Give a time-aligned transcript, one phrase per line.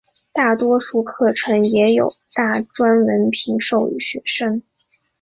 [0.33, 4.63] 大多数课程也有大专文凭授予学生。